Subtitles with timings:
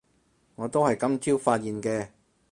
[0.55, 2.07] 我都係今朝發現嘅